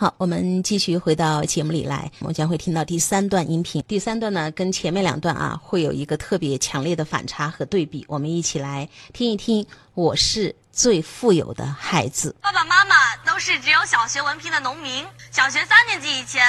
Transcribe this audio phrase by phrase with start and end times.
[0.00, 3.84] 好，我们继续回到节目里来，我将会听到第三段音频。
[3.86, 8.02] 第三段呢，跟前面两段啊，会有一个特别强烈的反差和对比。
[8.08, 9.66] 我们一起来听一听。
[9.92, 12.34] 我是最富有的孩子。
[12.40, 15.06] 爸爸妈妈都是只有小学文凭的农民。
[15.30, 16.42] 小学三年级以前，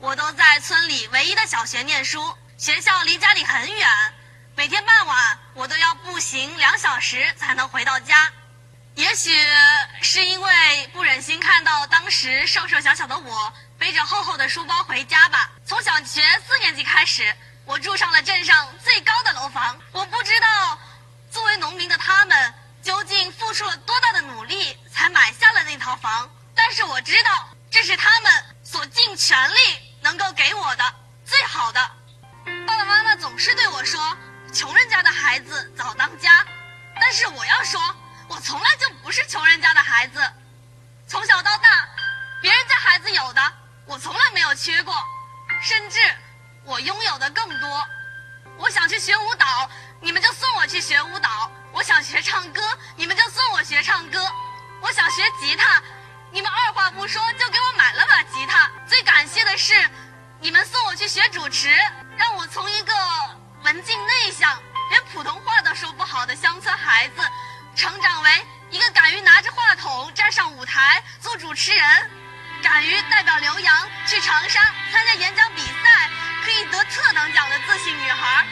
[0.00, 2.18] 我都在村里唯一的小学念书，
[2.56, 3.86] 学校离家里很远，
[4.56, 8.32] 每天傍晚我都要步行两小时才能回到家。
[8.94, 9.28] 也许
[10.08, 15.50] 是因为不忍心看到当时瘦瘦小小的我背着厚厚的书包回家吧。
[15.66, 19.76] 从小学四年级开始，我住上了镇上最高的楼房。
[19.90, 20.78] 我不知道，
[21.28, 22.54] 作为农民的他们
[22.84, 26.30] 究竟付出了多大的努力才买下了那套房。
[26.54, 28.32] 但是我知道，这是他们
[28.62, 29.58] 所尽全力
[30.02, 30.84] 能够给我的
[31.24, 31.80] 最好的。
[32.64, 34.16] 爸爸妈妈总是对我说
[34.54, 36.46] ：“穷人家的孩子早当家。”
[37.00, 37.82] 但是我要说。
[38.28, 40.20] 我从来就不是穷人家的孩子，
[41.06, 41.88] 从小到大，
[42.42, 43.52] 别人家孩子有的，
[43.86, 44.94] 我从来没有缺过，
[45.62, 45.98] 甚至
[46.64, 47.86] 我拥有的更多。
[48.58, 52.60] 我想去学舞蹈，你们就送我去学舞蹈；我想学唱歌，
[52.96, 54.18] 你们就送我学唱歌；
[54.80, 55.80] 我想学吉他，
[56.32, 58.70] 你们二话不说就给我买了把吉他。
[58.88, 59.88] 最感谢的是，
[60.40, 61.70] 你们送我去学主持，
[62.16, 62.92] 让我从一个
[63.62, 64.60] 文静内向、
[64.90, 67.22] 连普通话都说不好的乡村孩子。
[67.76, 72.10] 成长为一个敢于拿着话筒站上舞台做主持人，
[72.62, 74.60] 敢于代表浏阳去长沙
[74.90, 76.10] 参加演讲比赛，
[76.42, 78.46] 可以得特等奖的自信女孩。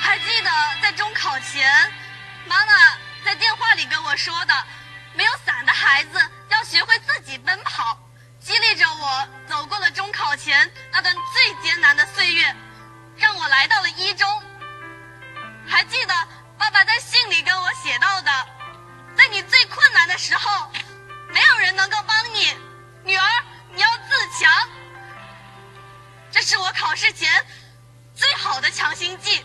[0.00, 1.92] 还记得在中考前，
[2.46, 2.72] 妈妈
[3.24, 4.54] 在电话里跟我说的
[5.12, 7.98] ：“没有伞的孩子要学会自己奔跑”，
[8.40, 12.54] 激励着我走过了中考前那段最艰难的岁月。
[13.18, 14.42] 让我来到了一中。
[15.66, 16.14] 还记得
[16.56, 18.30] 爸爸在信里跟我写到的，
[19.16, 20.70] 在你最困难的时候，
[21.28, 22.56] 没有人能够帮你，
[23.04, 23.44] 女儿
[23.74, 24.68] 你要自强。
[26.30, 27.44] 这是我考试前
[28.14, 29.44] 最好的强心剂。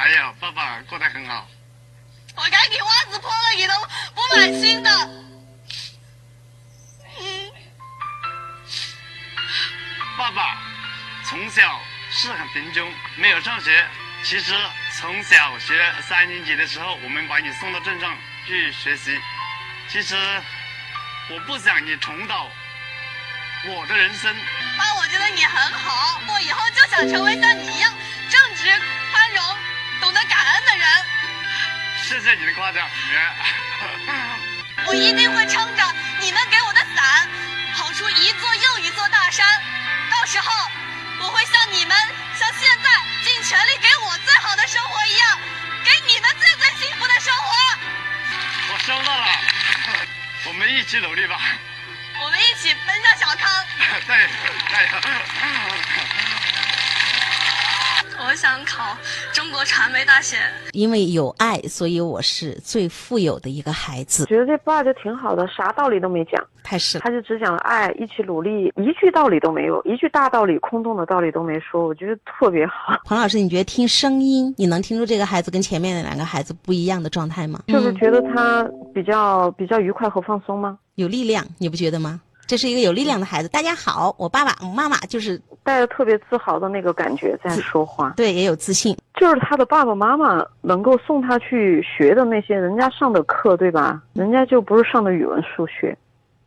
[0.00, 1.46] 没有，爸爸过得很好。
[2.34, 3.74] 我该给袜子破了你都
[4.14, 4.90] 不买新的。
[7.18, 7.52] 嗯。
[10.16, 10.56] 爸爸
[11.26, 11.78] 从小
[12.10, 13.86] 是很贫穷，没有上学。
[14.24, 14.54] 其实
[14.98, 19.20] 从小学三年级的时候，我们把你送到镇上去学习。
[19.86, 20.16] 其实
[21.28, 22.50] 我不想你重蹈
[23.66, 24.34] 我的人生。
[24.78, 27.92] 爸，我觉得你很好，我以后就想成为像你一样
[28.30, 28.64] 正直、
[32.10, 32.84] 谢谢你的夸奖。
[34.84, 37.28] 我一定会撑着你们给我的伞，
[37.76, 39.46] 跑出一座又一座大山。
[40.10, 40.50] 到时候，
[41.20, 41.96] 我会像你们，
[42.36, 42.90] 像现在。
[43.22, 45.38] 尽全力给我最好的生活一样，
[45.84, 47.54] 给你们最最幸福的生活。
[48.72, 49.26] 我收到了，
[50.46, 51.38] 我们一起努力吧。
[52.22, 53.64] 我们一起奔向小康。
[54.08, 54.28] 对，
[54.68, 54.88] 加油。
[58.28, 58.96] 我想考
[59.32, 60.36] 中国传媒大学。
[60.72, 64.26] 因为有爱，所以我是最富有的一个孩子。
[64.26, 67.02] 觉得这爸就挺好的，啥道理都没讲，太是了。
[67.02, 72.94] 他就只讲了爱，一起努力，一句道理都没有，一句大道理、空洞的道理都没说，我觉得特别好。
[73.06, 77.60] 彭老师，你觉得听声音，你能听出这个孩子跟前面的两个孩子不一样的状态吗？
[77.68, 80.78] 就是觉得他比较比较愉快和放松吗？
[80.96, 82.20] 有力量，你不觉得吗？
[82.50, 83.48] 这是一个有力量的孩子。
[83.48, 88.12] 大家好，我爸爸、我妈妈就是带着特别自豪的那个感觉在说话。
[88.16, 88.96] 对，也有自信。
[89.14, 94.02] 就是他的爸爸妈妈能够送他去学的那些人家上的课，对吧？
[94.14, 95.96] 人家就不是上的语文、数学，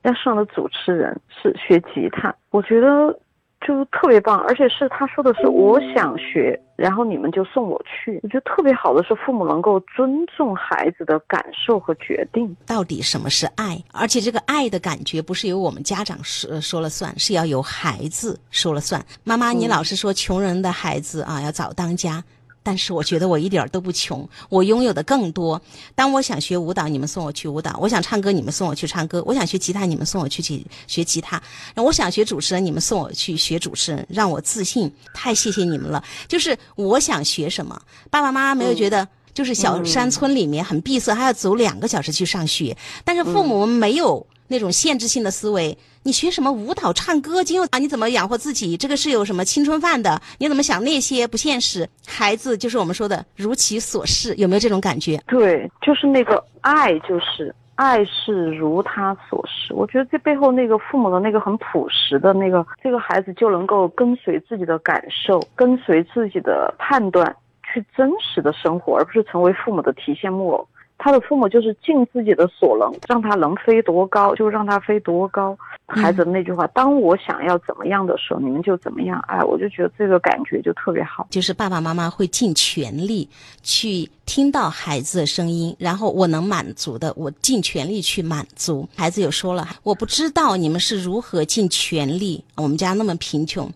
[0.01, 2.35] 人家上的主持人是学吉他。
[2.49, 3.17] 我觉得。
[3.65, 8.19] 就特别棒，而且是他说的是我想学，然后你们就送我去。
[8.21, 12.55] 我觉得特别好的是父母能够尊重孩子的感受和决定。
[12.65, 13.81] 到底什么是爱？
[13.91, 19.03] 而且这个爱的感觉不是由我们家长说说了算，是要由孩子说了算。
[19.23, 22.23] 妈妈，你老是说穷人的孩子啊要早当家。
[22.63, 25.61] 但是我觉得我一点都不穷，我拥有的更多。
[25.93, 31.37] 当我想学舞蹈，你们送我去舞蹈；我想唱歌，你们送我去唱歌；我想学吉他，你们送我去去学吉他；
[31.75, 34.91] 我想学主持人，你们送我去学主持人，让我自信。
[35.13, 36.03] 太谢谢你们了！
[36.27, 37.79] 就是我想学什么，
[38.09, 42.77] 爸爸妈妈没有觉得，就是小山村里面很闭塞，还要走两个小时去上学。
[43.03, 44.25] 但是父母没有。
[44.53, 45.75] 那种限制性的思维。
[46.03, 47.79] 你学什么舞蹈、唱歌、今后啊？
[47.79, 48.77] 你怎么养活自己？
[48.77, 50.21] 这个是有什么青春饭的？
[50.37, 51.89] 你怎么想那些不现实？
[52.05, 55.17] 孩子就是我们说的如其所示，有没有这种感觉？
[55.27, 59.73] 对，就是那个爱，就是爱是如他所示。
[59.73, 67.33] 我觉得这背后那个父母的那个很朴实的那个，这个孩子就能够跟随自己的感受，跟随自己的判断
[67.63, 70.67] 去真实的生活，而不是成为父母的提线木偶。
[71.03, 75.53] 他的父母就是尽自己的所能，让他能飞多高就让他飞多高。
[75.85, 81.27] 孩子的那句话：“当我想要怎么样的时候，你们就怎么样。”哎，我就觉得这个感觉就特别好。
[81.29, 83.27] 就是爸爸妈妈会尽全力
[83.61, 88.87] 去听到孩子的声音，然后我能满足的，我尽全力去满足。
[88.95, 93.69] 孩子有说了：“我不知道你们是如何尽全力，我们家那么贫穷。”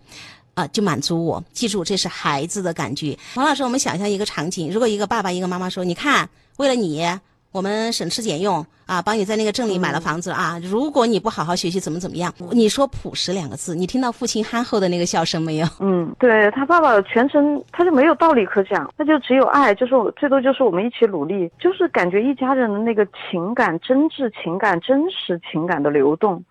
[0.54, 1.44] 啊，就满足我。
[1.52, 3.16] 记住，这是孩子的感觉。
[3.36, 6.28] 王老师，我们想象一个场景：如果一个爸爸、一个妈妈说：“你看，
[6.58, 7.04] 为了你，
[7.52, 10.58] 我们省吃俭用啊，帮你在那个镇里买了房子啊。
[10.62, 15.66] 如果你不好好学习，怎么怎么样？”你说“朴实”两个字，你听到父亲憨厚的那个笑声没有？
[15.78, 26.44] 嗯，对他爸爸全程他就没有道理可讲，他就只有爱，就是最多就是我们一起努力，就是感觉一家人的那个情感、真挚情感、真实情感的流动。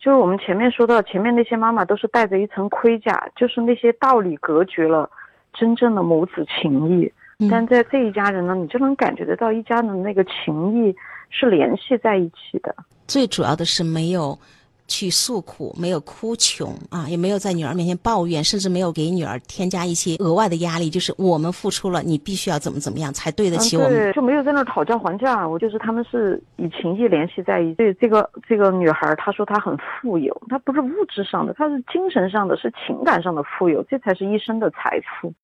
[0.00, 5.08] 就是我们前面说到，前面那些妈妈都是带着一层盔甲，就是那些道理隔绝了
[5.54, 7.12] 真正的母子情谊。
[7.50, 10.94] 但在这一家人呢，你就能感觉得到一家人的那个情谊
[11.30, 12.74] 是联系在一起的。
[13.06, 14.38] 最主要的是没有。
[14.88, 20.90] 去诉苦，没有哭穷啊，也没有在女儿面前抱怨，甚至没有给女儿添加一些额外的压力。
[20.90, 23.92] 就是我们付出了，你必须要怎么怎么样才对得起我们。
[23.92, 25.48] 对，就没有在那讨价还价。
[25.48, 27.74] 我就是他们是以情谊联系在一起。
[27.76, 35.32] 对这个这个女孩，她说她很富有，她不是物质上的，她是精神上的，是情感上的富有，这才是一生的财富。